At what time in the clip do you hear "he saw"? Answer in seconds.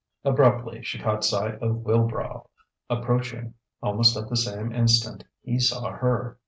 5.43-5.91